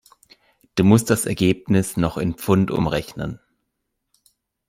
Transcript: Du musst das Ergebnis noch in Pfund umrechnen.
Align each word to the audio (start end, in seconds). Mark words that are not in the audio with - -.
Du 0.73 0.83
musst 0.83 1.11
das 1.11 1.27
Ergebnis 1.27 1.95
noch 1.95 2.17
in 2.17 2.33
Pfund 2.33 2.71
umrechnen. 2.71 3.39